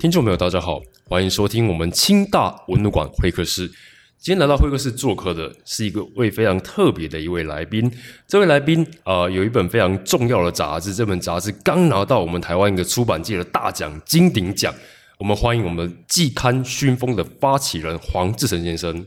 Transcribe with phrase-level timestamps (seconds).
[0.00, 3.70] 听众朋友，大家好，欢迎收听我们清大文路馆会客室。
[4.18, 7.92] 今天来到会客室做客的是一个位非常特别的一位来宾。
[8.26, 14.74] 这位来宾啊、有一本非常重要的杂志，这本杂志刚拿到我们台湾一个出版界的大奖金鼎奖。
[15.18, 19.04] 我们欢迎我们季刊熏风的发起人黄志成先生。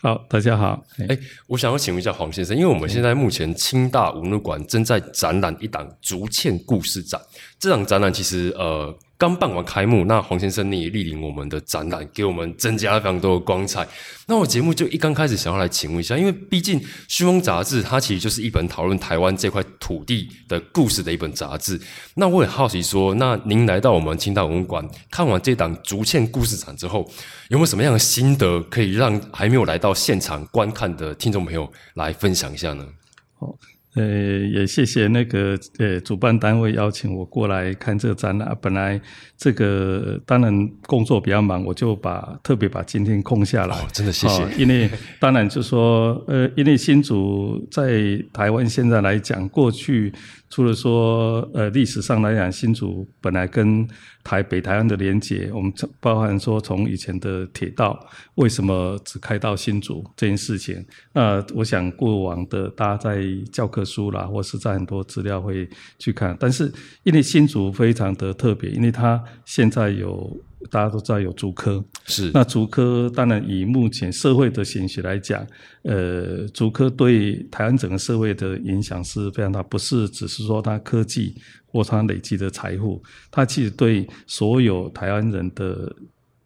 [0.00, 0.82] 好，大家好。
[1.06, 7.20] 哎，我想要请问一下黄先生，因为我们现在目前清大文物馆正在展览一档竹堑故事展，
[7.58, 13.86] 这档展览其实呃刚办完开幕，那黄先生你也莅临我们的展览，给我们增加了非常多的光彩。
[14.26, 21.78] 那我节目就一刚开始想要来请问一下，因为毕竟《旭风》杂志它其实就是一本讨论台湾这块土地的故事的一本杂志。
[22.14, 27.06] 那我很好奇说，那您来到我们清大文物馆看完这档竹堑故事展之后，
[27.50, 32.86] 有没有什么样的心得可以让还没有来到现场观看的听众朋友来分享一下呢？
[33.38, 33.54] 好
[33.94, 38.56] 呃，也谢谢那个呃主办单位邀请我过来看这个展览。
[38.60, 39.00] 本来
[39.36, 43.74] 这个当然工作比较忙，我就把特别把今天空下来。
[43.74, 44.42] 哦，真的谢谢。
[44.44, 50.12] 哦因为 当然就说，呃，因为新竹在台湾现在来讲，过去
[50.50, 53.86] 除了说，呃，历史上来讲，新竹本来跟
[54.24, 65.68] 台北台湾的连接，我们包含说从以前的铁道为什么只开到新竹这件事情，那我想过往的大家在教科书啦，或是在很多资料会
[66.00, 66.70] 去看，但是
[67.04, 70.36] 因为新竹非常的特别，因为它现在有
[70.70, 72.30] 大家都知道有竹科，是。
[72.34, 75.46] 那竹科当然以目前社会的形势来讲，
[75.82, 81.34] 呃，竹科对台湾整个社会的影响是非常大，不是只是说它科技
[81.66, 85.94] 或它累积的财富，它其实对所有台湾人的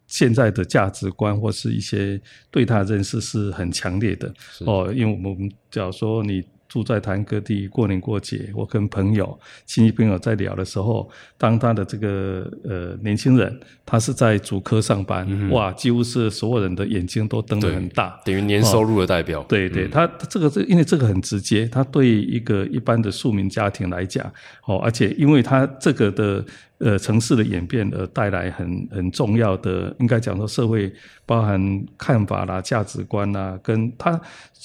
[0.07, 4.33] 现在的价值观或是一些对它的认识是很强烈的。
[4.65, 4.93] 哦。
[4.95, 18.19] 因为我们假如说你住在台湾各地，过年过节，我跟朋友、亲戚朋友在聊的时候，当他的这个呃年轻人，他是在主科上班，哇，几乎是所有人的眼睛都瞪得很大。
[18.25, 19.43] 等于年收入的代表。
[19.47, 24.25] 对对，他他这个这因为这个很直接，他对一个一般的庶民家庭来讲，
[24.65, 26.43] 哦，而且因为他这个的
[26.79, 30.91] 呃城市的演变而带来很很重要的，应该讲说社会
[31.25, 34.19] 包含看法啦、价值观啦，跟他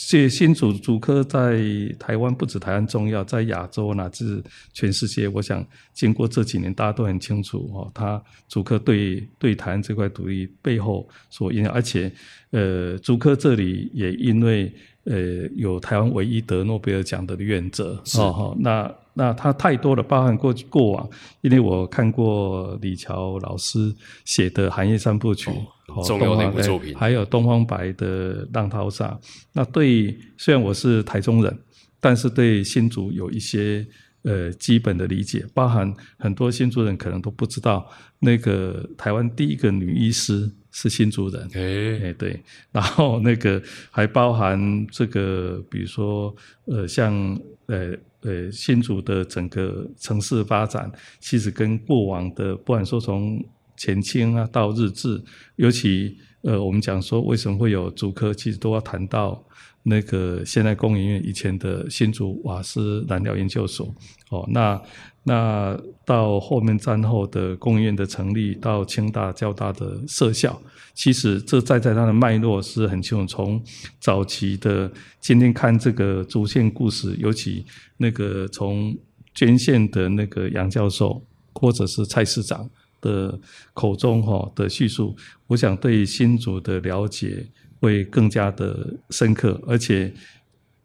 [0.08, 1.60] 这新主主科在
[1.98, 12.10] 台湾不止台湾重要，在亚洲乃至全世界，我想经过这几年大家都很清楚哦，他主科对对台湾这块土地背后所影响，而且
[12.50, 14.72] 呃，主科这里也因为
[15.04, 15.16] 呃
[15.56, 21.08] 有台湾唯一得诺贝尔奖的院者哦，哈那那他太多了，包含过过往，
[21.40, 23.92] 因为我看过李乔老师
[24.24, 25.50] 写的《寒夜三部曲》
[25.88, 29.08] 哦重要的一部作品还有东方白的《浪淘沙》。
[29.52, 31.58] 那对虽然我是台中人，
[31.98, 33.84] 但是对新竹有一些
[34.22, 37.90] 呃基本的理解，包含很多新竹人可能都不知道，
[38.20, 41.48] 那个台湾第一个女医师是新竹人。
[41.54, 42.42] 哎，哎，对，
[42.72, 46.34] 然后那个还包含这个，比如说，
[46.66, 47.12] 呃，像
[47.66, 53.44] 呃呃新竹的整个城市发展，其实跟过往的，不管说从
[53.76, 55.22] 前清啊到日治，
[55.56, 59.42] 尤其呃我们讲说为什么会有竹科，其实都要谈到
[59.82, 63.94] 那个现代工研院以前的新竹瓦斯燃料研究所，
[64.28, 64.80] 哦，那
[65.22, 70.60] 那到后面战后的工研院的成立，到清大、交大的设校，
[70.94, 73.26] 其实这在在它的脉络是很清楚。
[73.26, 73.62] 从
[74.00, 77.66] 早期的今天看这个主线故事，尤其
[77.98, 78.96] 那个从
[79.34, 82.68] 捐献的那个杨教授，或者是蔡市长
[83.02, 83.38] 的
[83.74, 85.14] 口中哈的叙述，
[85.48, 87.46] 我想对新竹的了解
[87.78, 90.14] 会更加的深刻，而且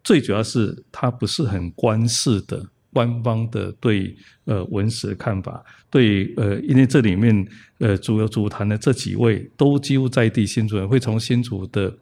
[0.03, 2.67] 最主要是它不是很官式的。
[2.95, 4.15] 官方的对
[4.45, 7.45] 呃文史的看法，对呃，因为这里面
[7.79, 11.93] 呃主要主谈的这几位都几乎在地新竹人，会从新竹的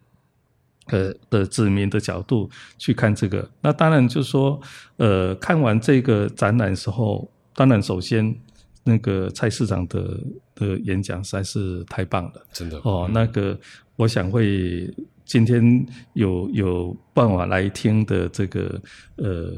[0.86, 2.48] 呃的子民的角度
[2.78, 3.50] 去看这个。
[3.60, 4.62] 那当然就是说，
[4.98, 8.36] 呃，看完这个展览时候，当然首先
[8.84, 10.20] 那个蔡市长的
[10.54, 12.46] 的演讲实在是太棒了。
[12.54, 13.60] 真的哦，那个
[13.96, 14.94] 我想会
[15.26, 18.80] 今天有有办法来听的这个
[19.16, 19.54] 呃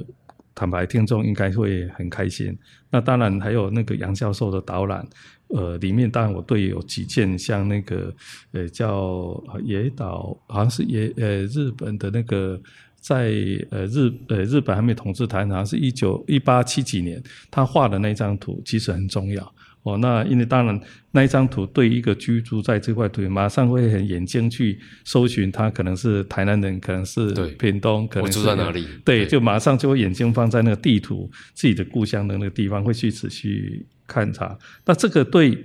[0.56, 2.58] 坦白听众应该会很开心。
[2.90, 5.06] 那当然还有那个杨教授的导览，
[5.50, 8.12] 呃，里面当然我对有几件像那个
[8.54, 12.60] 呃叫野岛，好像是野呃日本的那个。
[12.98, 13.32] 在
[13.70, 17.22] 呃日呃日本还没统治台湾，好像是一九一八七几年，
[17.52, 19.54] 他画的那张图其实很重要
[19.86, 19.98] 哦。
[19.98, 20.80] 那因为当然
[21.12, 28.86] 那一张图对一个居住在这块土地，马上会很眼睛去搜寻，他可能是台南人，可能是屏东，可能住在哪里？
[29.04, 34.58] 对，就马上就会眼睛放在那个地图自己的故乡的那个地方，会去仔细勘察。
[34.86, 35.58] 那这个对。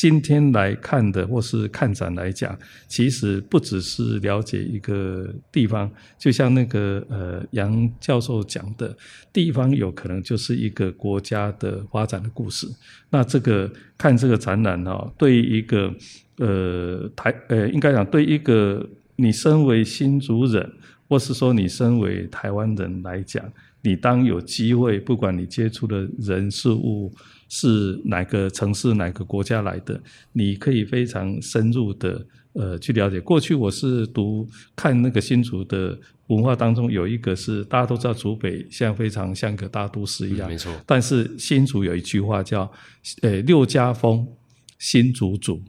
[0.00, 2.58] 今天来看的，或是看展来讲，
[2.88, 8.96] 其实不只是了解一个地方，就像那个呃杨教授讲的，
[9.30, 12.66] 地方有可能就是一个国家的发展的故事。
[13.10, 15.94] 那这个看这个展览哦，对一个
[16.38, 20.66] 呃台呃应该讲对一个你身为新竹人，
[21.10, 23.44] 或是说你身为台湾人来讲，
[23.82, 27.12] 你当有机会，不管你接触的人事物。
[27.50, 30.00] 是哪个城市、哪个国家来的？
[30.32, 32.24] 你可以非常深入的
[32.54, 33.20] 呃去了解。
[33.20, 35.98] 过去我是读看那个新竹的
[36.28, 40.48] 文化当中，有一个是大家都知道，竹北现在非常像个大都市一样。
[40.48, 40.72] 没错。
[40.86, 42.70] 但是新竹有一句话叫
[43.22, 44.26] “呃六家丰，
[44.78, 45.60] 新竹主”，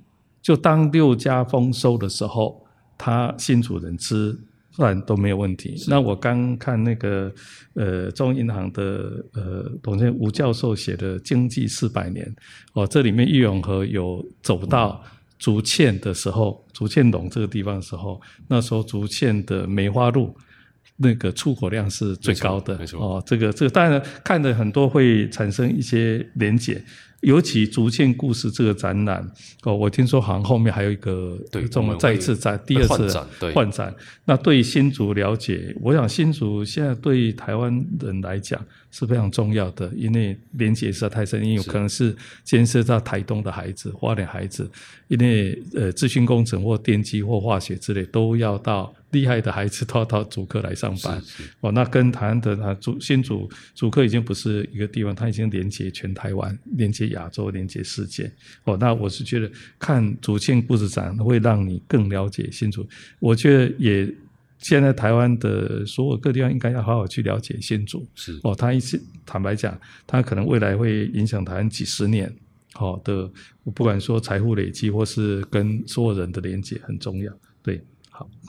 [0.41, 2.63] 就当六家丰收的时候，
[2.97, 4.37] 他新竹人吃。
[4.77, 5.75] 然都没有问题。
[5.87, 7.33] 那我刚看那个
[7.73, 12.25] 呃中银行的呃董建吴教授写的《经济四百年》，
[12.73, 15.03] 哦，这里面郁永河有走到
[15.37, 20.35] 竹堑的时候，竹堑垄这个地方的时候，那时候竹堑的梅花鹿
[21.01, 22.77] 那个出口量是最高的。
[22.77, 22.99] 没错。
[23.01, 26.81] 哦，这个这个当然看的很多会产生一些连结。
[27.21, 29.23] 尤其《竹堑故事》这个展览
[29.61, 33.15] 哦，我听说好像后面还有一个对，这么再一次展，第二次
[33.53, 33.93] 换展。
[34.25, 38.59] 那对新竹了解，我想新竹现在对台湾人来讲
[38.89, 44.67] 是非常重要的，因为连结实在太深，因为有可能是牵涉到台东的孩子、花莲孩子，
[45.07, 48.91] 因为呃，资讯工程或电机或化学之类都要到。
[49.11, 51.21] 厉害的孩子都要到主科来上班
[51.59, 58.31] 哦，那跟台湾的啊主先主主科已经不是一个地方，它已经连接全台湾、连接亚洲、连接世界
[58.63, 58.77] 哦。
[58.79, 62.87] 那我是觉得看主线故事展会让你更了解新主，
[63.19, 64.13] 我觉得也
[64.59, 68.55] 现在台湾的所有各地方应该要好好去了解新主是哦。
[68.55, 69.77] 他一次坦白讲，
[70.07, 72.33] 他可能未来会影响台湾几十年
[72.73, 73.29] 好的，
[73.73, 77.83] 不管说财富累积或是跟所有人的连接很重要，对。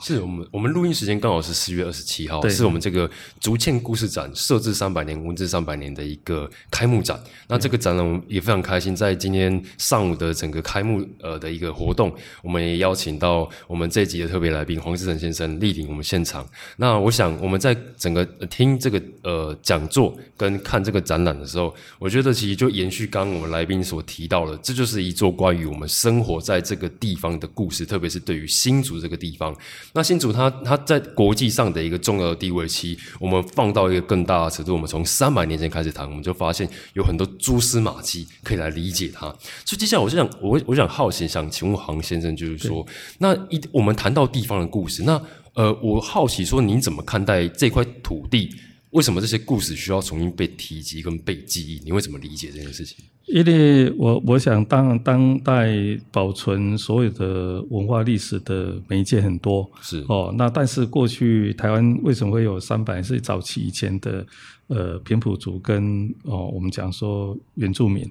[0.01, 3.09] 是我们我们录音时间刚好是四月二十七号，是我们这个
[3.39, 7.17] 竹堑故事展设置三百年、文字三百年的一个开幕展。
[7.47, 16.45] 那这个展览也非常开心，在今天上午的整个开幕呃的一个活动，我们也邀请到我们这一集的特别来宾黄志成先生莅临我们现场。
[16.77, 29.55] 那我想我们在整个听这个呃讲座跟看这个展览的时候，我觉得其实就延续刚刚我们来宾所提到的，这就是一座关于我们生活在这个地方的故事，特别是对于新竹这个地方。
[29.93, 39.27] 那新竹它它在国际上的一个重要的地位，其我们放到一个更大的尺度，我们从三百年前开始谈，我们就发现有很多蛛丝马迹可以来理解它。
[39.65, 42.85] 所以接下来我就想，我我想好奇，想请问黄先生，就是说，
[43.19, 45.21] 那一我们谈到地方的故事，那
[45.53, 48.55] 呃，我好奇说，您怎么看待这块土地？
[48.93, 51.81] 为什么这些故事需要重新被提及跟被记忆？
[51.83, 53.03] 你会怎么理解这件事情？
[53.25, 55.73] 因为我我想，当当代
[56.11, 60.33] 保存所有的文化历史的媒介很多，是哦。
[60.37, 63.01] 那但是过去台湾为什么会有三百？
[63.01, 64.25] 是早期以前的
[64.67, 68.07] 呃平埔族跟哦我们讲说原住民，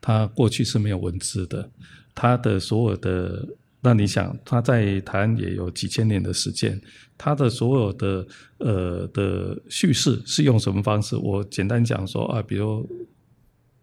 [0.00, 1.70] 他过去是没有文字的，
[2.14, 3.48] 他的所有的。
[3.86, 6.80] 那你想，他在台湾也有几千年的时间，
[7.16, 8.26] 他的所有的
[8.58, 11.14] 呃的叙事是用什么方式？
[11.16, 12.84] 我简单讲说啊，比如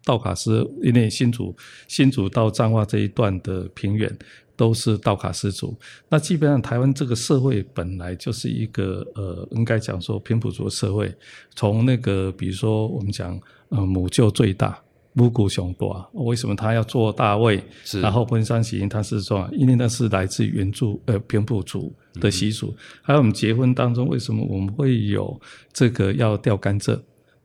[0.04, 1.56] 道卡斯，因为新竹
[1.88, 4.14] 新竹到彰化这一段的平原
[4.56, 5.74] 都是道卡斯族，
[6.10, 11.10] 那基本上台湾这个社会本来就是一个呃，应该讲说平埔族社会，
[11.56, 14.78] 从那个比如说我们讲呃母舅最大。
[15.14, 17.62] 木谷雄多，为什么他要做大卫？
[17.84, 22.74] 是，然后奔山喜因他是说，因为那是来自原住呃平埔族的习俗。
[23.00, 25.40] 还有我们结婚当中，为什么我们会有
[25.72, 27.00] 这个要吊甘蔗？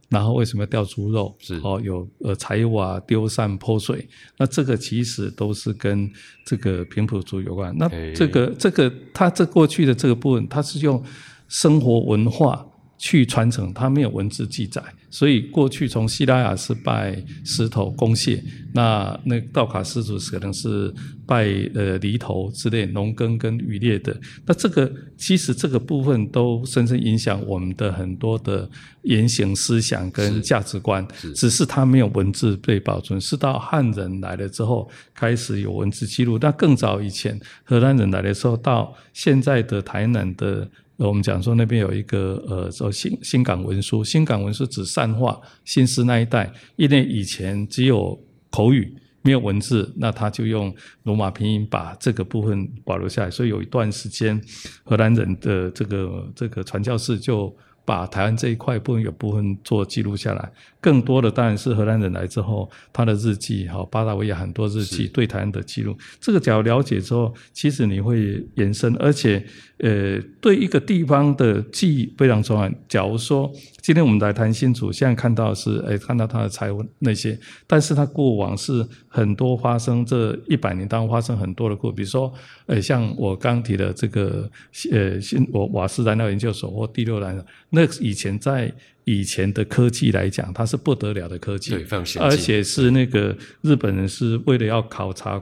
[0.10, 1.36] 然后为什么要吊猪肉？
[1.38, 6.10] 是哦，有呃柴瓦丢散泼水，那这个其实都是跟
[6.44, 7.72] 这个平埔族有关。
[7.78, 11.04] 那这个这个他这过去的这个部分，他是用
[11.48, 12.66] 生活文化
[13.00, 17.16] 去传承，它没有文字记载，所以过去从希拉雅是拜
[17.46, 20.94] 石头公蟹，那那道卡斯族可能是
[21.26, 24.14] 拜呃犁头之类农耕跟渔猎的。
[24.46, 28.70] 那这个其实这个部分都深深影响我们的很多的
[29.04, 36.38] 言行思想跟价值观，只是它没有文字被保存，是到汉人来了之后开始有文字记录。
[36.38, 40.70] 那更早以前荷兰人来的时候，到现在的台南的。
[41.08, 54.40] 我们讲说那边有一个呃，叫新新港文书，新港文书指善化新市那一带，因为以前只有口语没有文字，那他就用罗马拼音把这个部分保留下来，所以有一段时间
[54.84, 57.56] 荷兰人的这个这个传教士就。
[57.86, 60.52] 把台湾这一块部分有部分做记录下来，
[60.82, 65.98] 更多的当然是荷兰人来之后他的日记，哈，巴达维亚很多日记对台湾的记录。
[66.20, 69.46] 这个只要了解之后，其实你会延伸，而且
[69.80, 72.70] 呃，对一个地方的记忆非常重要。
[72.88, 82.34] 假如说今天我们来谈新竹，现在看到是哎看到他的财务那些，但是他过往是很多发生这一百年当中发生很多的故，比如说
[82.68, 84.50] 呃像我刚提的这个
[84.92, 87.46] 呃新我瓦斯燃料研究所或第六燃料。
[87.70, 88.74] 那以前在
[89.12, 92.22] 以前的科技来讲，它是不得了的科技，对，非常先进。
[92.22, 95.42] 而且是那个日本人是为了要考察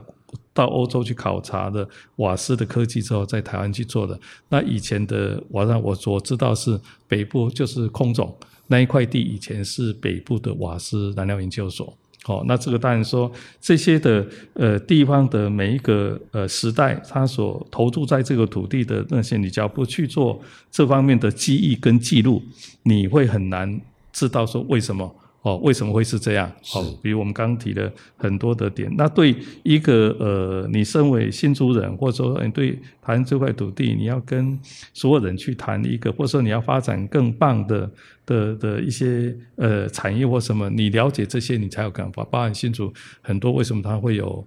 [0.54, 4.18] 到欧洲去考察的瓦斯的科技之后，在台湾去做的。
[4.48, 8.34] 那以前的瓦斯，我所知道是北部就是空总
[8.68, 11.94] 那一块地，以前是北部的瓦斯燃料研究所。
[12.28, 13.30] 哦，那这个当然说
[13.60, 22.42] 这些的呃地方的每一个呃时代，他所投注在这个土地的那些，你只要不去做这方面的记忆跟记录，
[22.82, 23.80] 你会很难
[24.12, 25.12] 知道说为什么。
[25.42, 26.52] 哦，为什么会是这样？
[26.64, 34.58] 好，比如我们刚刚提的很多的点，那对一个呃，你身为新竹人，或者说你对谈这块土地，你要跟
[34.92, 37.88] 所有人去谈一个，或者说你要发展更棒的
[38.26, 42.24] 的的一些呃产业或什么，你了解这些，你才有办法。
[42.24, 42.92] 包含新竹
[43.22, 44.44] 很多，为什么它会有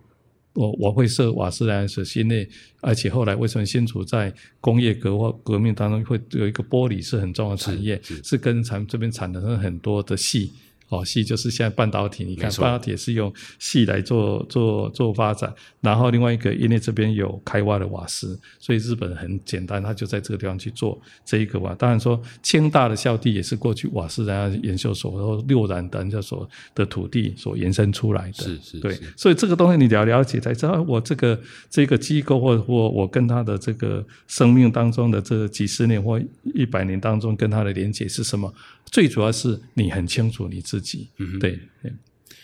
[0.54, 2.46] 我我会设瓦斯燃所心内，
[2.82, 10.52] 而且后来为什么新竹在工业革或革命当中会有一个玻璃是很重要的产业，是跟产这边产生很多的细。
[10.92, 21.74] 哦，细就是现在半导体，你看半导体是用细来做做做发展，然后另外一个因为这边有开挖的瓦斯，所以日本很简单，他就在这个地方去做这一个瓦。
[21.76, 28.44] 当然说，清大的校地也是过去瓦斯燃料研究所或六燃的研究所的土地所延伸出来的。
[28.44, 36.20] 是是，对，所以这个东西你了了解才知道，我这个这个机构或或我跟他的这个生命当中的这几十年或
[36.54, 38.54] 一百年当中跟他的连接是什么。
[38.92, 41.10] 最主要是你很清楚你自己，
[41.40, 41.58] 对。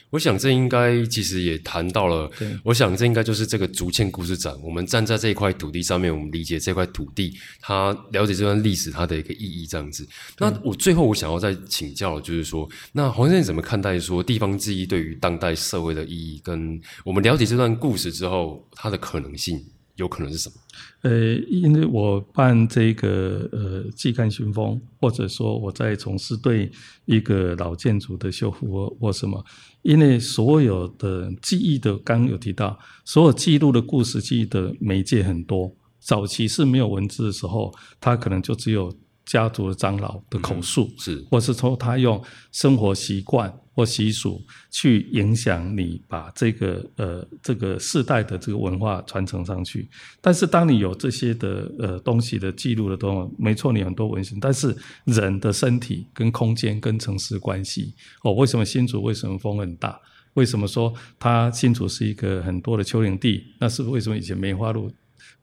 [0.09, 2.31] 我想这应该其实也谈到了，
[2.63, 4.55] 我想这应该就是这个竹堑故事展。
[4.63, 10.07] 我们站在这一块土地上面，我们理解这块土地，它了解这段历史它的一个意义这样子。
[10.37, 16.39] 那我最后我想要再请教，就是说，那黄先生怎么看待说地方记忆对于当代社会的意义？
[16.41, 19.61] 跟我们了解这段故事之后，它的可能性？
[19.97, 20.55] 有可能是什么？
[21.01, 26.71] 呃，因为我办这个呃季刊寻风，或者说我在从事对
[27.05, 29.43] 一个老建筑的修复或或什么，
[29.81, 38.91] 因为所有的记忆的，刚有提到，所有记录的故事记忆的媒介很多，早期是没有文字的时候，它可能就只有。
[39.27, 42.19] 家族的长老的口述，是，或是说他用
[42.51, 44.41] 生活习惯或习俗
[44.71, 49.89] 去影响你，把这个呃这个世代的这个文化传承上去。
[50.21, 57.93] 但是当你有这些的呃东西的记录的东西，没错，你很多文献，但是人的身体跟空间跟城市关系，
[58.23, 59.99] 哦，为什么新竹为什么风很大？
[60.35, 63.43] 为什么说它新竹是一个很多的丘陵地？
[63.59, 64.89] 那是为什么以前梅花鹿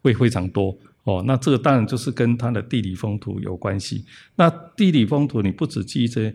[0.00, 0.74] 会非常多？
[1.04, 4.04] 哦，那这个当然就是跟它的地理风土有关系。
[4.36, 6.34] 那地理风土，你不只记这，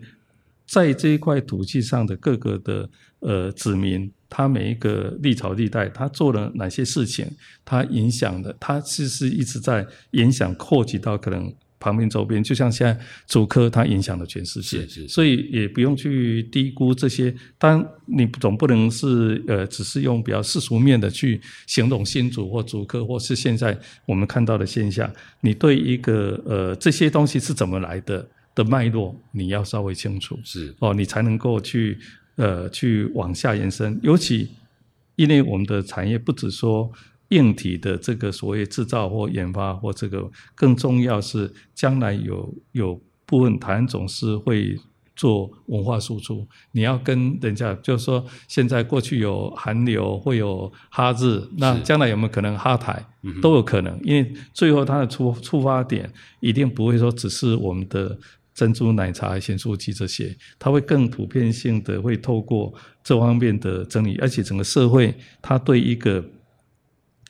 [0.66, 7.28] 在这一块土地上的各个的呃子民，他每一个历朝历代，他做了哪些事情，
[7.64, 11.52] 他影响的，他其实一直在影响扩及到可能。
[11.80, 12.96] 旁边周边，就像现在
[13.26, 17.34] 主科，它影响了全世界，所以也不用去低估这些。
[17.58, 25.10] 当你总不能是呃，只是用比较世俗面的去形容新主或主科，或是现在我们看到的现象。
[25.40, 31.98] 你对一个呃这些东西是怎么来的的脉络，你要稍微清楚，是哦，你才能够去
[32.36, 33.98] 呃去往下延伸。
[34.02, 34.50] 尤其
[35.16, 36.92] 因为我们的产业不止说。
[37.30, 44.78] 硬体的这个所谓制造或研发或这个更重要是将来有有部分台湾总是会
[45.16, 53.04] 做文化输出，你要跟人家就是说现在过去有韩流会有哈日，那将来有没有可能哈台？
[53.42, 56.10] 都有可能，因为最后它的出出发点
[56.40, 58.18] 一定不会说只是我们的
[58.54, 62.72] 珍珠奶茶、咸酥鸡这些，它会更普遍性的会透过
[63.04, 66.24] 这方面的整理，而且整个社会它对一个，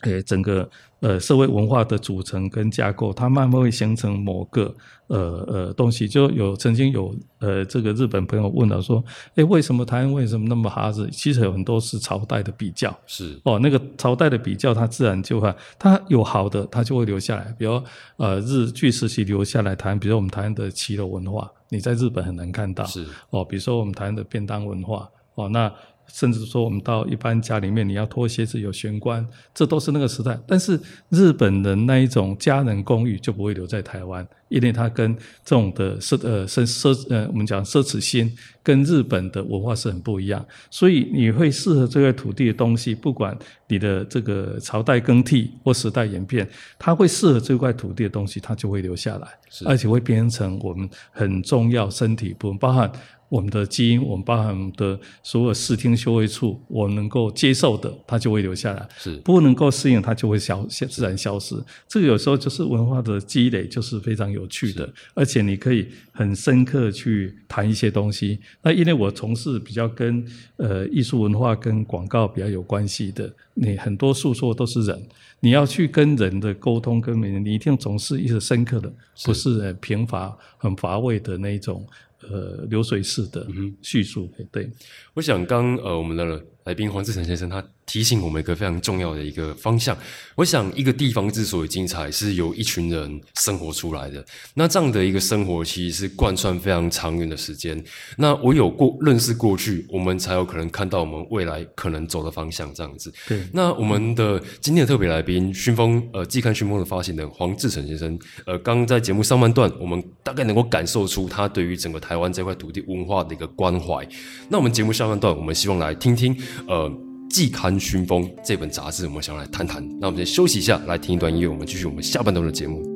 [0.02, 0.68] 诶整个
[1.00, 4.74] 呃社会文化的组成跟架构，它慢慢会形成某个
[5.08, 6.08] 呃呃东西。
[6.08, 9.02] 就有曾经有呃这个日本朋友问了说，
[9.34, 11.08] 诶为什么台湾为什么那么哈子？
[11.12, 12.96] 其实有很多是朝代的比较。
[13.06, 17.54] 是哦，那个朝代的比较，它自然就会，它有好的，它就会留下来。
[17.58, 17.82] 比如
[18.16, 22.84] 呃，日据时期留下来台湾，比如我们台湾的骑楼文化，你在日本很难看到。
[22.84, 25.72] 是哦，比如说我们台湾的便当文化，哦，那
[26.12, 30.38] 甚至说我们到一般家里面，你要脱鞋子有玄关，这都是那个时代。
[30.46, 35.14] 但是日本的那一种家人公寓就不会留在台湾，因为它跟
[35.44, 43.36] 这种的奢呃奢奢呃我们讲奢侈心跟日本的文化是很不一样，所以你会适合这块土地的东西，不管
[43.68, 46.48] 你的这个朝代更替或时代演变，
[46.78, 49.28] 它会适合这块土地的东西，它就会留下来，
[49.64, 52.90] 而且会变成我们很重要身体部分，包含
[53.30, 58.86] 我们的基因，我们包含我们的所有视听嗅味触，我们能够接受的，它就会留下来。
[58.98, 61.54] 是不能够适应，它就会消自然消失。
[61.88, 68.40] 这个有时候就是文化的积累，就是非常有趣的，而且你可以很深刻去谈一些东西。
[68.62, 70.24] 那因为我从事比较跟
[70.56, 75.00] 呃艺术文化跟广告比较有关系的，你很多诉说都是人，
[75.38, 78.92] 你要去跟人的沟通，跟人你一定总是一个深刻的，
[79.24, 81.86] 不是呃贫乏很乏味的那一种
[82.28, 83.46] 呃流水式的
[83.82, 84.30] 叙述。
[84.50, 84.70] 对，
[85.14, 89.96] 我想刚呃我们的来宾黄志成先生他提醒我们一个非常重要的一个方向。
[90.36, 94.24] 我想一个地方之所以精彩，是由一群人生活出来的。
[94.54, 97.82] 那这样的一个生活，其实是贯穿非常长远的时间。
[98.16, 102.72] 那我有过认识过去，我们才有可能看到我们未来可能走的方向。
[102.72, 103.12] 这样子。
[103.26, 114.04] 对那我们的今天的特别来宾，熏风呃季刊熏风的发行人黄志成先生，呃，刚刚在节目上半段，我们大概能够感受出他对于整个台湾这块土地文化的一个关怀。
[114.48, 116.36] 那我们节目下半段，我们希望来听听
[116.66, 116.90] 呃
[117.30, 119.80] 《季刊熏风》这本杂志，我们想来谈谈。
[120.00, 122.89] 那我们先休息一下，来听一段音乐，我们继续我们下半段的节目。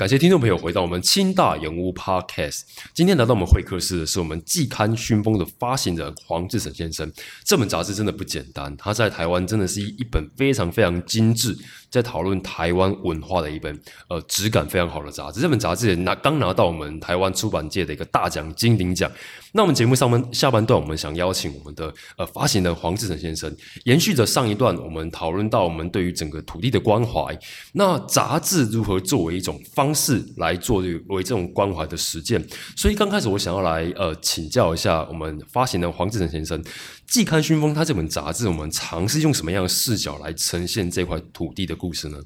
[0.00, 2.62] 感谢听众朋友回到我们清大人物 Podcast。
[2.94, 7.12] 今天来到我们会客室的是我们季刊熏风的发行人黄志成先生。
[7.44, 11.54] 这本杂志真的不简单，它在台湾真的是一本非常非常精致，
[11.90, 15.40] 在讨论台湾文化的一本呃质感非常好的杂志。
[15.40, 19.10] 这本杂志也拿刚拿到我们台湾出版界的一个大奖金鼎奖。
[19.52, 27.36] 那我们节目上半下半段，我们想邀请我们的呃发行人黄志成先生，延续着上一段，我们讨论到我们对于整个土地的关怀。
[27.72, 32.40] 那杂志如何作为一种方式来做为这种关怀的实践？
[32.76, 36.62] 所以刚开始我想要来呃请教一下我们发行人黄志成先生，
[37.10, 42.16] 《季刊熏风》它这本杂志，我们尝试用什么样的视角来呈现这块土地的故事呢？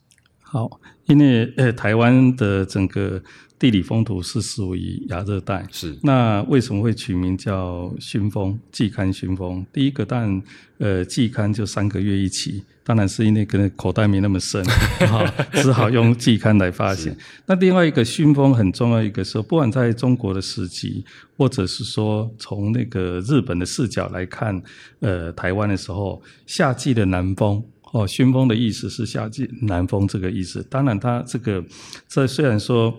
[0.42, 3.20] 好，因为呃台湾的整个
[3.58, 9.64] 地理风土是属于亚热带，是那为什么会取名叫熏风季刊熏风？
[9.72, 10.42] 第一个但，
[10.76, 14.62] 呃，季刊就三个月一期，当然是因为可能口袋没那么深，
[15.08, 17.16] 哈，只好用季刊来发行。
[17.46, 21.04] 那另外一个熏风很重要一个说，不管在中国的时期，
[21.36, 24.62] 或者是说从那个日本的视角来看，
[25.00, 27.64] 呃，台湾的时候，夏季的南风。
[27.92, 30.60] 哦，熏风的意思是夏季南风这个意思。
[30.68, 31.64] 当然，它这个
[32.08, 32.92] 这虽然说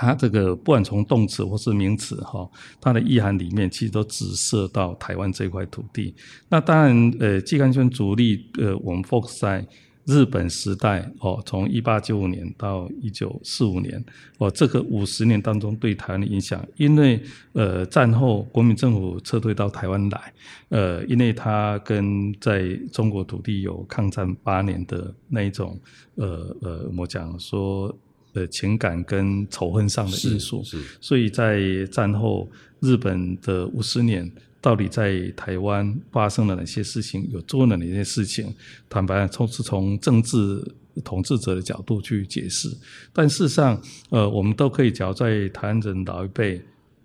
[0.00, 2.48] 它这个不管从动词或是名词哈，
[2.80, 6.14] 它的意涵里面其实都指涉到台湾这块土地。
[6.48, 9.66] 那当然，呃，季刊圈主力呃，我们 focus 在
[10.06, 14.02] 日本时代哦，从一八九五年到一九四五年
[14.38, 20.32] 哦，这个五十年当中对台湾的影响，因为呃战后国民政府撤退到台湾来，
[20.70, 25.78] 呃，因为他跟在中国土地有抗战八年的那一种
[26.14, 27.94] 呃呃，我讲说
[28.32, 34.30] 呃情感跟仇恨上的因素，是所以在战后日本的五十年。
[34.62, 37.26] 到底在台湾发生了哪些事情？
[37.32, 38.52] 有做了哪些事情？
[38.90, 40.62] 坦白从是从政治
[41.02, 42.68] 统治者的角度去解释，
[43.10, 46.60] 但事实上，呃，我们都可以，只要在台湾人老一辈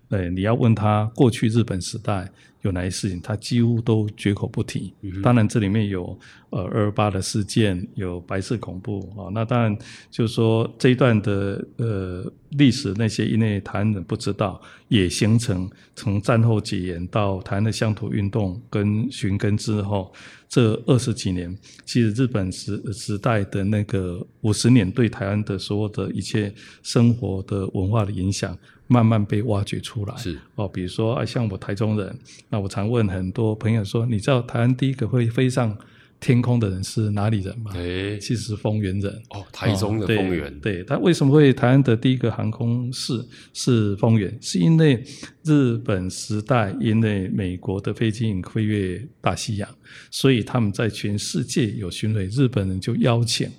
[0.08, 2.30] 呃，你要问他过去日本时代
[2.62, 4.92] 有哪些事情，他几乎都绝口不提。
[5.22, 6.18] 当然，这里面有
[6.50, 9.30] 呃二二八的事件，有白色恐怖啊。
[9.32, 9.76] 那当然
[10.10, 20.12] 就是说这一段的呃历史，那些因为台湾人不知道，也形成从战后解严到台湾的乡土运动跟寻根之后，
[20.48, 28.56] 这二十几年，其实日本时时代的那个五十年对台湾的所有的一切生活的文化的影响。
[28.88, 32.18] 慢慢被挖掘出来，是哦，比如说啊，像我台中人，
[32.48, 35.76] 那我常问很多朋友说，你知道台湾第一个会飞上
[36.20, 37.72] 天空的人是哪里人吗？
[37.74, 43.22] 哎，其实丰原人哦，台中的丰原，对，他为什么会台湾的第一个航空是
[43.52, 44.32] 是丰原？
[44.40, 45.02] 是因为
[45.44, 49.68] 日本时代因为美国的飞机飞越大西洋，
[50.10, 53.50] 所以他们在全世界有巡回，日本人就邀请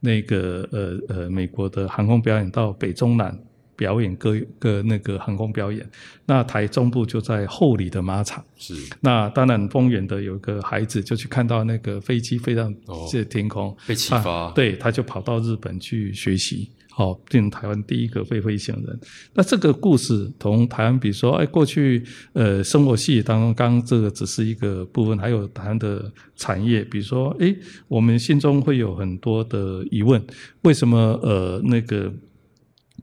[0.00, 3.36] 那个呃呃美国的航空表演到北中南。
[3.76, 5.84] 表演各个那个航空表演，
[6.26, 8.44] 那台中部就在后里的马场。
[8.56, 12.74] 是，那当然丰原的有个孩子就去看到那个飞机飞上
[13.10, 18.98] 这天空，被启发，对，他就跑到日本去学习，好，变成台湾第一个飞飞行人。
[19.34, 27.54] 那这个故事同台湾，比如说，哎，过去呃生活系当中，刚这个只是一个部分，还有台湾的产业，比如说，哎，
[27.88, 30.24] 我们心中会有很多的疑问，
[30.62, 32.12] 为什么呃那个？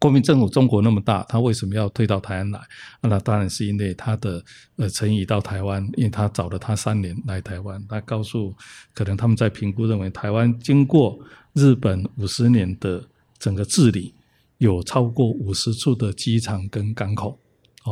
[0.02, 2.60] 国民政府中国那么大，他为什么要退到台湾来？
[3.02, 4.44] 那当然是因为他的
[4.78, 8.52] 呃陈仪到台湾，因为他找了他三年来台湾，他告诉
[8.96, 11.20] 可能他们在评估认为台湾经过
[11.54, 14.12] 日本五十年的整个治理，
[14.58, 17.38] 有超过五十处的机场跟港口。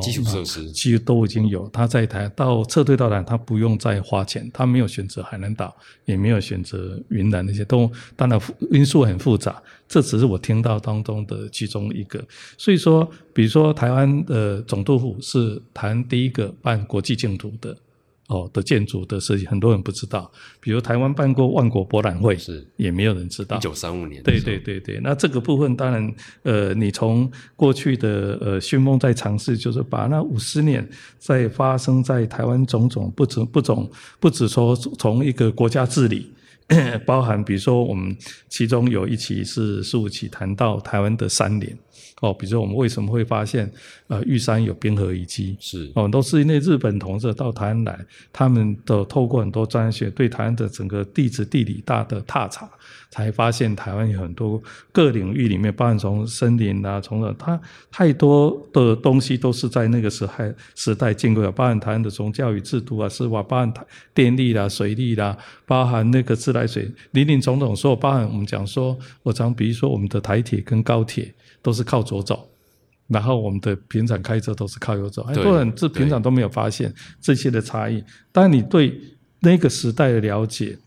[0.01, 5.75] 基础设施其实都已经有，他在台到撤退到台，他不用再花钱，他没有选择海南岛，
[6.05, 8.39] 也没有选择云南那些，都当然
[8.71, 12.23] 因素很复杂，这只是我听到当中的其中一个。
[12.57, 17.75] 所以说，比如说台湾的总督府是台湾第一个办国际净土的。
[18.29, 20.31] 哦的建筑的设计，很多人不知道。
[20.61, 23.57] 比如台湾办过万国博览会，是也没有人知道。
[23.57, 24.99] 一九三五年，对对对对。
[25.03, 30.87] 那这个部分当然，呃，你从过去的呃讯梦在尝试，就是把那五十年
[31.17, 33.89] 在发生在台湾种种不止不种，
[34.19, 36.31] 不止说从一个国家治理，
[37.05, 38.15] 包含比如说我们
[38.47, 41.75] 其中有一期是十五期谈到台湾的三年。
[42.21, 43.71] 哦，比如说我们为什么会发现，
[44.07, 45.55] 呃，玉山有冰河遗迹？
[45.59, 47.97] 是哦，都是因为日本同志到台湾来，
[48.33, 52.69] 他们都透过很多专学对台湾的整个地质地理大的踏查，
[53.09, 63.41] 才发现台湾有很多各领域里面，包含从森林啊，从了它太多的东西都是在那个时代时代建构的，包含台湾的从教育制度啊，是吧？
[63.43, 63.73] 包含
[64.13, 71.33] 电力啦、水利啦，包含那个自来水，林林总总，所有包含我们讲说，我常比如说我们的台铁跟高铁。
[71.61, 72.49] 都是靠左走，
[73.07, 78.03] 然后我们的平常开车都是靠右走，很多人这平常都没有发现这些的差异。
[78.31, 78.99] 当你对
[79.41, 80.77] 那个时代的了解，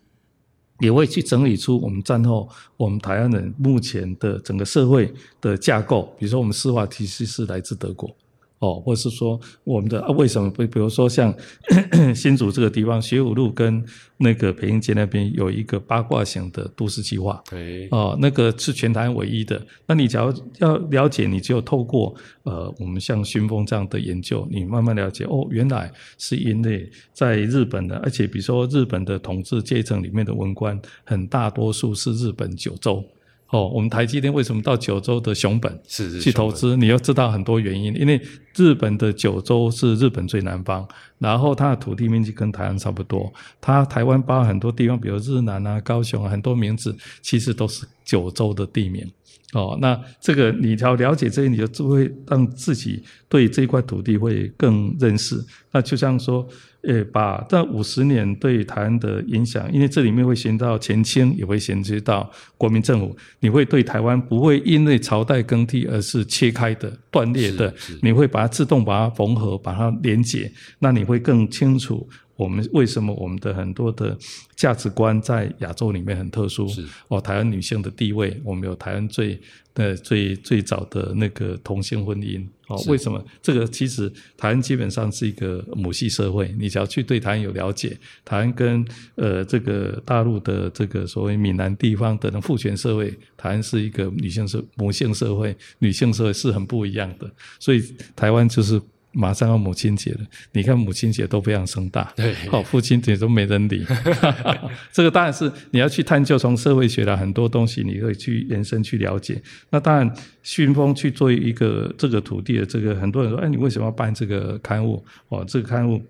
[0.79, 6.15] 也会去整理出我们战后我们台湾人目前的整个社会的架构。
[6.19, 8.15] 比如说，我们司法体系是来自德国。
[8.63, 10.65] 哦，或是说我们的啊，为什么不？
[10.69, 11.35] 比如说像
[12.15, 13.85] 新竹这个地方，学武路跟
[14.19, 19.61] 那个培英街那边有一个八卦型的都市计划，对，哦，那个是全台唯一的。
[19.85, 33.05] 那你假如要了解，你只有透过呃，我们像熏风这样的研究，你慢慢了解哦，原来是因为在日本的，而且比如说日本的统治阶层里面的文官，很大多数是日本九州。
[33.53, 36.75] 哦，我们台积电为什么到九州的熊本是去投资？
[36.75, 38.19] 你要知道很多原因，因为
[38.57, 40.89] 日本的九州是日本最南方，
[41.19, 49.07] 然后它的土地面积跟台湾差不多，它台湾包很多地方，比如日南啊、高雄啊，很多名字其实都是九州的地名。
[49.53, 55.37] 哦，那这个你要了解这些，你就会让自己对这块土地会更认识。
[55.73, 56.47] 那就像说。
[56.85, 72.05] 呃，把这五十年对台湾的影响，因为这里面会衔到前清，也会衔接到国民政府，你会对台湾不会因为朝代更替而是切开的、断裂的，你会把它自动把它缝合、把它连接，那你会更清楚。
[72.37, 74.17] 我们为什么我们的很多的
[74.57, 76.67] 价值观在亚洲里面很特殊？
[76.69, 79.41] 是哦，台湾女性的地位，我们有台湾最
[79.75, 82.83] 呃最最早的那个同性婚姻哦。
[82.89, 86.55] 为什么这个其实台湾基本上是一个母系社会？
[86.59, 88.85] 你只要去对台湾有了解，台湾跟
[89.17, 97.31] 呃这个大陆的这个所谓闽南地方的父权社会，台湾是一个女性社母性社会，女性社会是很不一样的。
[97.61, 97.83] 所以
[98.17, 98.81] 台湾就是。
[99.13, 100.21] 马上要母亲节了，
[100.53, 103.85] 你看母亲节都非常盛大，对，哦，父亲节都没人理。
[104.91, 109.41] 这个当然是你要去探究，从社会学的很多东西，你可以去延伸去了解。
[109.71, 115.05] 那当然，熏风去做一个这个土地的这个，很多人说，哎，你为什么要办这个刊物？
[115.29, 116.03] 哦，这个刊物，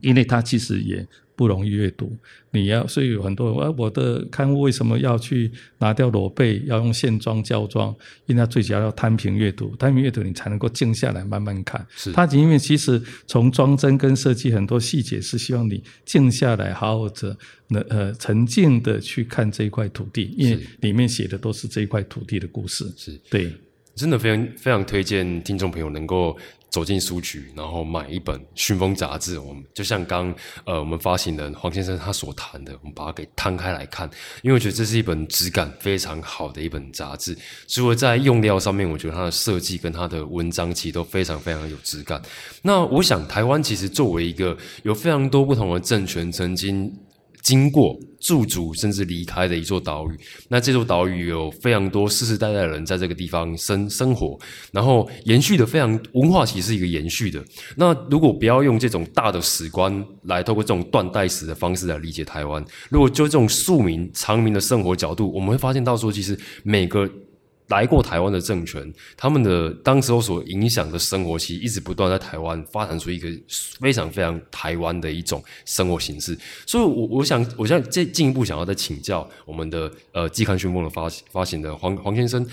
[0.00, 1.06] 因为它其实也。
[1.40, 2.14] 不容易阅读，
[2.50, 7.88] 你要所以有很多人说，我的刊物为什么要去拿掉裸背，要用线装胶装？
[8.26, 11.86] 因为它最主要要摊平阅读，摊平阅读你才能够静下来慢慢看。
[11.96, 17.34] 是它因为其实从装帧跟设计很多细节是希望你静下来，好好的
[17.68, 22.84] 那呃沉静的去看这一块土地，因为里面写的都是这一块土地的故事。
[22.98, 23.50] 是对，
[23.94, 26.36] 真的非常非常推荐听众朋友能够。
[26.70, 29.38] 走进书局，然后买一本《熏风》杂志。
[29.38, 34.08] 我们就像刚呃，我们发行人黄先生他所谈的，我们把它给摊开来看，
[34.42, 37.36] 因为我觉得这是一本质感非常好的一本杂志。
[37.66, 42.22] 除了在用料上面，我觉得它的设计跟它的文章其实都非常非常有质感。
[42.62, 46.92] 那我想，台湾其实作为一个有非常多不同的政权曾经。
[47.42, 54.38] 经过驻足甚至离开的一座岛屿，那这座岛屿有非常多世世代代的人在这个地方生生活，
[54.72, 57.42] 然后延续的非常文化，其实是一个延续的。
[57.76, 67.10] 那如果不要用这种大的史观来透过这种断代史的方式来理解台湾，如果就这种庶民长民的生活角度，我们会发现到说，其实每个。
[67.70, 73.28] 来过台湾的政权，他们的当时候所影响的生活，其实一直不断在台湾发展出一个
[73.80, 76.36] 非常非常台湾的一种生活形式。
[76.66, 82.46] 所以，我我想，我想再进一步想要再请教我们的呃季刊宣布的发发行的黄黄先生。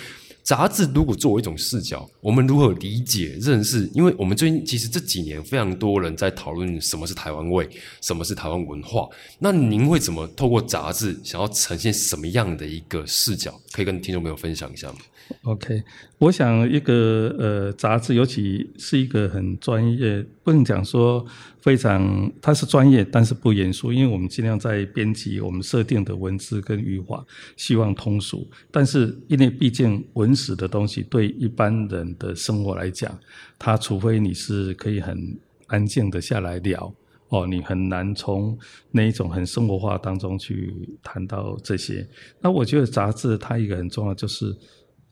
[0.48, 3.86] 杂志如果作为一种视角，我们如何理解、认识？
[3.94, 9.10] 因为我们最近其实这几年非常多人在讨论什么是台湾味，什么是台湾文化。
[9.40, 13.60] 那您会怎么透过杂志想要呈现什么样的一个视角？
[13.74, 14.96] 可以跟听众朋友分享一下吗
[15.44, 15.84] ？OK，
[16.18, 21.26] 我想一个呃杂志，尤其是一个很专业，不能讲说
[21.62, 28.48] 非常，它是专业，但是不严肃，因为我们尽量在编辑我们设定的文字跟语法，希望通俗。
[28.72, 33.18] 但是因为毕竟文史的东西，对一般人的生活来讲，
[33.58, 35.38] 它除非你是可以很
[35.68, 36.94] 安静的下来聊，
[37.30, 38.58] 哦，你很难从
[38.92, 42.08] 那一种很生活化当中去谈到这些。
[42.40, 44.56] 那我觉得杂志它一个很重要就是。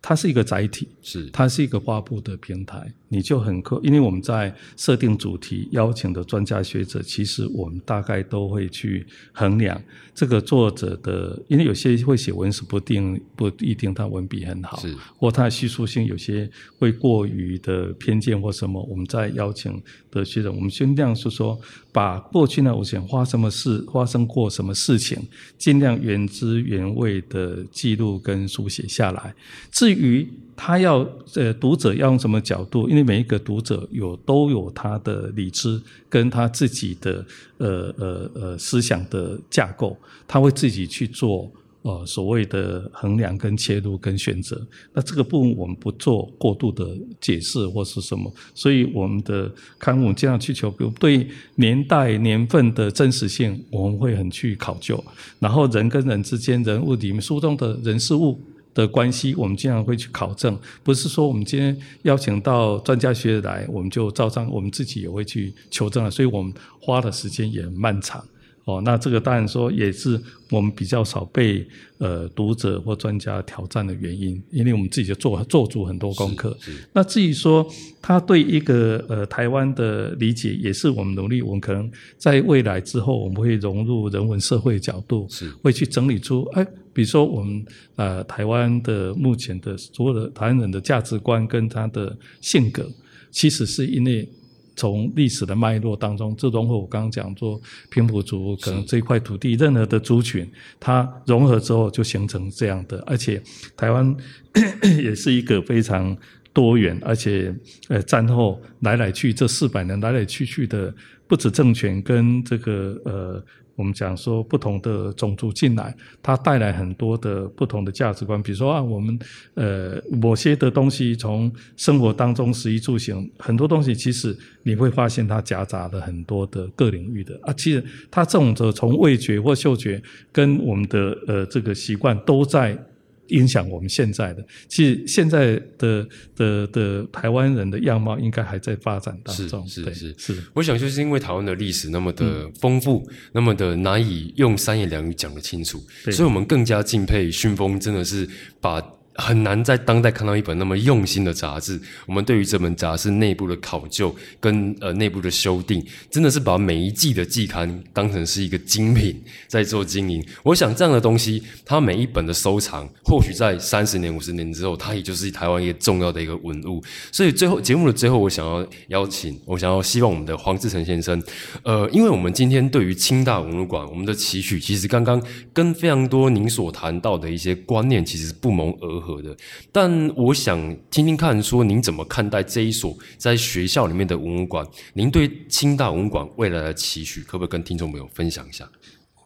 [0.07, 1.25] 它是一个载体，是。
[1.31, 9.81] 它是一个发布的平台，你就很可，因为我们在设定主题、邀请的专家学者，其实我们大概都会去衡量。
[10.13, 14.95] 这个作者的，因为有些会写文史不定不一定他文笔很好，是。
[15.17, 21.59] 或他的叙述性有些会过于的偏见或什么，我们在邀请的学者，我们尽量是说
[21.95, 25.17] 把过去呢，我想发生么事，发生过什么事情，
[25.57, 29.33] 尽量原汁原味的记录跟书写下来，
[29.71, 29.95] 至于。
[29.95, 32.87] 于他要呃读者要用什么角度？
[32.87, 37.25] 因为每一个读者有都有他的理智跟他自己的
[37.57, 41.51] 呃呃呃思想的架构，他会自己去做
[41.85, 44.59] 呃所谓的衡量跟切入跟选择。
[44.91, 55.01] 那这个部分我们不做过度的解释或是什么，所以我们的刊物尽量去求，比如对年代年份的真实性，我们会很去考究。
[55.39, 58.39] 然后人跟人之间人物里面书中的人事物。
[58.75, 68.21] 的关系，我们经常会去考证，不是说我们今天邀请到专家学者来，我们就照章，我们自己也会去求证了，所以我们花的时间也漫长。
[68.65, 71.63] 哦，那这个当然说也是我们比较少被
[71.99, 76.57] 呃读者或专家挑战的原因，因为我们自己就做做足很多功课。
[76.91, 77.67] 那至于说
[78.01, 87.63] 他对一个呃台湾的理解，也是我们努力，我们可能在未来之后，我们会融入人文社会角度，是会去整理出哎，比如说我们
[87.97, 92.91] 呃台湾的目前的所有的台湾人的价值观跟他的性格，
[93.29, 94.27] 其实是因为。
[94.75, 97.59] 从历史的脉络当中，这融合我刚刚讲做
[97.89, 103.01] 平埔族，可能这一块土地任何的族群，它融合之后就形成这样的。
[103.05, 103.41] 而且
[103.77, 104.15] 台湾
[105.01, 106.15] 也是一个非常
[106.53, 107.53] 多元，而且
[107.89, 110.93] 呃战后来来去这四百年来来去去的，
[111.27, 113.43] 不止政权跟这个呃。
[113.77, 118.41] 我们讲说不同的种族进来，它带来很多的不同的价值观。
[118.41, 119.19] 比如说啊，我们
[119.55, 124.33] 呃某些的东西从生活当中食衣住行，很多东西其实
[124.63, 127.51] 你会发现它夹杂了很多的各领域的啊。
[127.51, 132.81] 其实它这种的从味觉或嗅觉跟我们的呃这个习惯都在。
[133.27, 139.67] 影响我们现在的，其实现在的的的台湾人的样貌应该还在发展当中。
[139.67, 140.15] 是是是。
[140.17, 148.27] 是，我想就是因为台湾的历史那么的丰富，那么的难以用三言两语讲得清楚，所以我们更加敬佩讯风，真的是
[148.59, 148.81] 把
[149.17, 151.79] 很难在当代看到一本那么用心的杂志。
[152.05, 160.21] 我们对于这本杂志内部的考究跟呃内部的修订，真的是把每一季的季刊当成是一个精品在做经营。
[160.43, 166.83] 我想这样的东西，它每一本的收藏，或许在三十年、五十年之后，它也就是台湾一个重要的一个文物。
[167.09, 171.23] 所以最后节目的最后，我想要邀请，我想要希望我们的黄志成先生，
[171.63, 175.23] 呃，因为我们今天对于清大文物馆，我们的期许其实刚刚
[175.53, 179.04] 跟非常多您所谈到的一些观念，其实不谋而。
[179.04, 179.35] 合的，
[179.71, 180.57] 但我想
[180.89, 184.65] 听听看，说您怎么看待这一所在学校里面的文物馆？
[184.93, 188.69] 您对清大文物馆未来的期许，可不可以跟听众朋友分享一下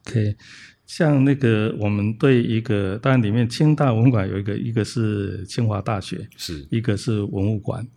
[0.07, 0.35] ？OK，
[0.85, 7.87] 像那个我们对一个，当然里面清大文物馆有一个，一个是清华大学，是一个是文物馆。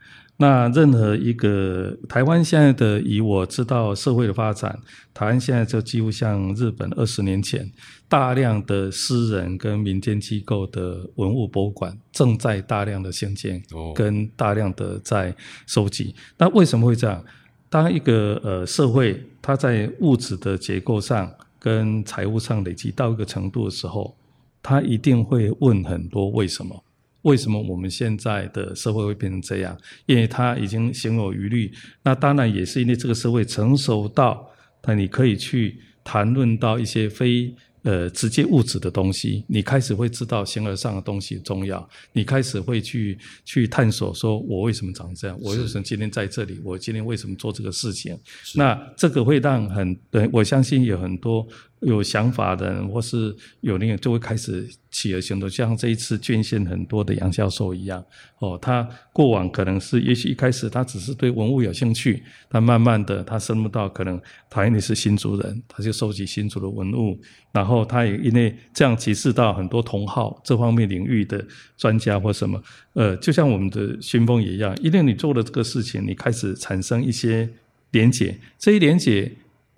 [0.42, 4.76] 那任何一个台湾现在的，以我知道社会的发展，
[5.14, 7.70] 台湾现在就几乎像日本二十年前，
[8.08, 13.62] 大量的私人跟民间机构的文物博物馆正在大量的兴建，
[13.94, 15.32] 跟大量的在
[15.64, 16.12] 收集。
[16.36, 17.24] 那为什么会这样？
[17.70, 24.16] 当一个呃社会它在物质的结构上跟财务上累积到一个程度的时候，
[24.60, 26.82] 它一定会问很多为什么。
[27.22, 29.76] 为什么我们现在的社会会变成这样？
[30.06, 31.72] 因为它已经心有余虑。
[32.02, 34.48] 那当然也是因为这个社会成熟到，
[34.84, 37.54] 那你可以去谈论到一些非。
[37.84, 41.84] 呃，直接物质的东西，你开始会知道形而上的东西重要。
[42.12, 45.36] 你开始会去去探索，说我为什么长这样？
[45.42, 46.60] 我为什么今天在这里？
[46.62, 48.16] 我今天为什么做这个事情？
[48.54, 49.98] 那这个会让很，
[50.30, 51.44] 我相信有很多
[51.82, 55.48] 有想法的人，或是有那个，就会开始起而行动。
[55.50, 58.02] 像这一次捐献很多的杨教授一样，
[58.38, 67.18] 哦，他过往可能是，也许一开始他只是对文物有兴趣，但慢慢的他深入到可能他因为是新族人，他就收集新族的文物。
[67.52, 71.44] 然后他也因为这样启示到很多同好这方面领域的
[71.76, 72.62] 专家或什么，
[72.94, 77.46] 呃，就像我们的熏风也一样，因为你做了这个事情，你开始产生一些
[77.90, 79.30] 连结，这一连结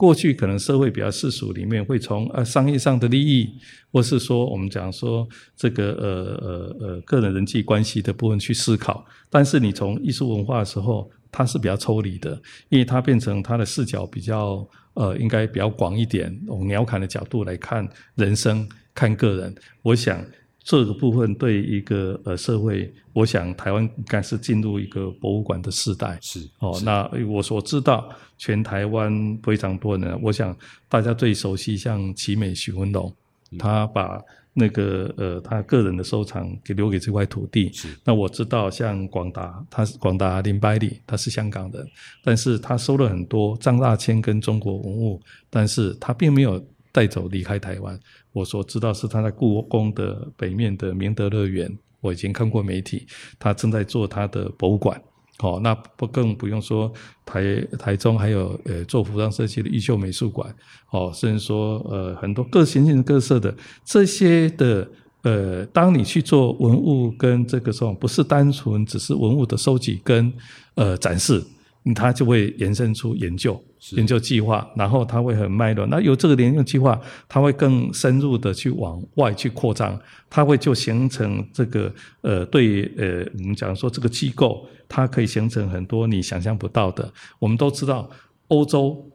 [0.05, 3.55] 过去可能社会比较世俗里面会从呃商业上的利益，
[3.91, 6.09] 或是说我们讲说这个呃
[6.47, 12.39] 呃呃个人人际关系的部分去思考，但是你从艺术文化的时候，它是比较抽离的，
[12.69, 14.69] 因为它变成它的视角比较。
[14.97, 18.65] 呃，应该比较广一点，从鸟瞰的角度来看人生、
[18.95, 19.53] 看个人。
[19.83, 20.25] 我想
[20.65, 26.19] 这个部分对一个呃社会，我想台湾应该是进入一个博物馆的时代。
[26.21, 30.57] 是哦，那我所知道，全台湾非常多人，我想
[30.89, 33.15] 大家最熟悉像奇美许文龙，
[33.59, 34.21] 他把。
[34.57, 37.73] 那个呃，他个人的收藏给留给这块土地。
[37.73, 37.89] 是。
[38.05, 41.85] 那我知道，像广达，他是广达林百里，他是香港人，
[42.23, 46.65] 但是他收了很多张大千跟中国文物，但是他并没有
[46.95, 47.99] 带走离开台湾。
[48.33, 51.69] 我所知道是他在故宫的北面的明德乐园，
[52.01, 53.05] 我已经看过媒体，
[53.37, 55.03] 他正在做他的博物馆。
[55.41, 56.93] 哦，那不更不用说
[57.27, 60.55] 台台中还有呃做服装设计的玉秀美术馆，
[60.91, 63.53] 哦，甚至说呃很多各形形各色的
[63.85, 64.89] 这些的
[65.23, 70.33] 呃，当你去做文物跟这个时候，不是单纯只是文物的收集跟
[70.77, 71.43] 呃展示。
[71.93, 73.61] 它就会延伸出研究、
[73.97, 75.85] 研究计划，然后它会很脉络。
[75.89, 81.93] 那有这个研究计划，它会更深入的去往外去扩张，它会就形成这个
[82.23, 87.13] 呃，对呃，我们讲说这个机构，它可以形成很多你想象不到的。
[87.39, 88.09] 我们都知道
[88.49, 89.11] 欧洲。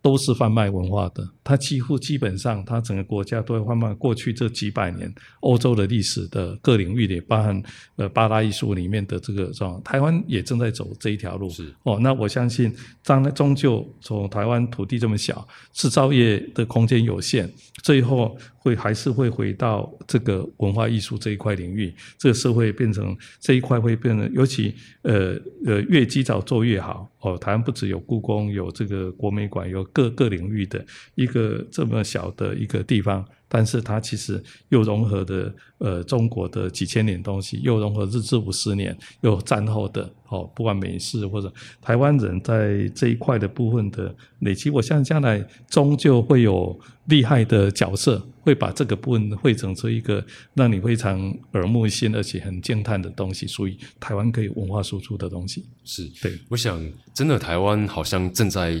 [0.00, 7.62] 都是贩卖文化的，它几乎基本上，它整个国家都会贩卖过去这几百年欧洲的历史的各领域里，包含
[7.96, 9.82] 呃八大艺术里面的这个状。
[9.82, 11.48] 台湾也正在走这一条路。
[11.50, 17.50] 是哦，那我相信，将终究从台湾土地这么小，制造业的空间有限，
[17.82, 27.10] 最后会还是会回到这个文化艺术这一块领域，这个社会变成这一块会变得，尤其呃呃越及早做越好。
[27.20, 30.84] 哦，台湾不只有故宫，有这个国美馆，有各各领域的
[31.16, 55.64] 一个这么小的一个地方，但是它其实又融合的呃中国的几千年东西，又融合日治五十年，又战后的哦，不管美式或者台湾人在这一块的部分的累积，我相信将来终究会有厉害的角色，会把这个部分汇成出一个让你非常耳目一新而且很惊叹的东西，属于台湾可以文化输出的东西。
[55.84, 56.80] 是对，我想。
[57.14, 58.80] 真的，台湾好像正在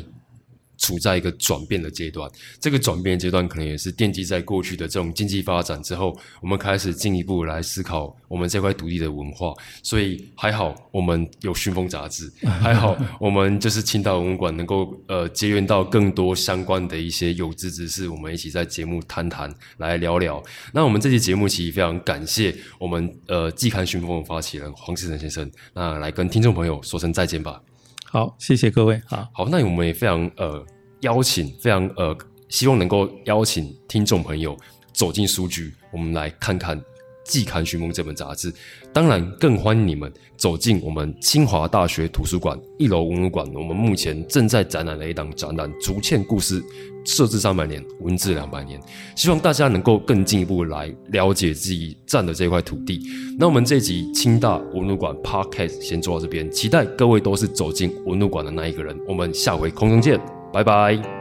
[0.78, 2.30] 处在一个转变的阶段。
[2.58, 9.52] 这个转变阶段可能也是奠基在过去的这种经济发展之后，我们开始进一步来思考我们这块土地的文化。
[9.82, 20.42] 所以还好，我们有《寻风》杂志， 还好我们就是青岛文物馆能够呃结缘到更多相关的一些有志之士，我们一起在节目谈谈，来聊聊。
[20.72, 27.67] 那我们这期节目其实非常感谢我们呃季刊《寻风》的发起人黄世成先生，那来跟听众朋友说声再见吧。
[28.10, 28.94] 好，谢谢各位。
[29.08, 30.64] 啊，好，那我们也非常呃
[31.00, 32.16] 邀请，非常呃
[32.48, 34.56] 希望能够邀请听众朋友
[34.94, 36.80] 走进书局，我们来看看
[37.28, 38.52] 《季刊寻梦》这本杂志。
[38.92, 43.46] 当然，更欢迎你们走进我们清华大学图书馆一楼文物馆。
[43.54, 46.60] 我们目前正在展览的一档展览《竹堑故事》，
[47.04, 48.80] 设置三百年，文字两百年。
[49.14, 53.00] 希望大家能够更进一步来了解自己占的这块土地。
[53.38, 58.98] 那我们这集清大文物馆 Podcast 先做到这边，期待各位都是走进文物馆的那一个人。
[59.06, 60.18] 我们下回空中见，
[60.52, 61.17] 拜拜。